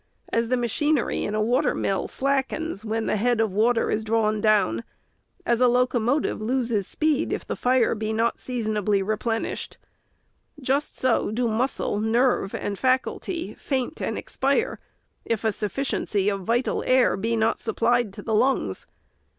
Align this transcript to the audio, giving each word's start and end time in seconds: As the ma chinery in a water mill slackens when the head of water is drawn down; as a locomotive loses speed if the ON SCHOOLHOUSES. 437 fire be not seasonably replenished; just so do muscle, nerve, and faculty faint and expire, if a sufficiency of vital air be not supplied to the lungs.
As 0.29 0.47
the 0.47 0.57
ma 0.57 0.65
chinery 0.65 1.23
in 1.25 1.35
a 1.35 1.41
water 1.43 1.75
mill 1.75 2.07
slackens 2.07 2.83
when 2.83 3.05
the 3.05 3.17
head 3.17 3.39
of 3.39 3.53
water 3.53 3.91
is 3.91 4.03
drawn 4.03 4.41
down; 4.41 4.83
as 5.45 5.61
a 5.61 5.67
locomotive 5.67 6.41
loses 6.41 6.87
speed 6.87 7.31
if 7.31 7.45
the 7.45 7.51
ON 7.53 7.57
SCHOOLHOUSES. 7.57 7.83
437 7.83 7.85
fire 7.85 8.09
be 8.09 8.13
not 8.13 8.39
seasonably 8.39 9.03
replenished; 9.03 9.77
just 10.59 10.97
so 10.97 11.29
do 11.29 11.47
muscle, 11.47 11.99
nerve, 11.99 12.55
and 12.55 12.79
faculty 12.79 13.53
faint 13.53 14.01
and 14.01 14.17
expire, 14.17 14.79
if 15.23 15.43
a 15.43 15.51
sufficiency 15.51 16.29
of 16.29 16.41
vital 16.41 16.83
air 16.87 17.15
be 17.15 17.35
not 17.35 17.59
supplied 17.59 18.11
to 18.13 18.23
the 18.23 18.33
lungs. 18.33 18.87